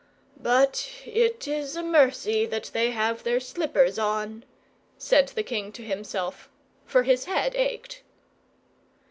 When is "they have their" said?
2.73-3.39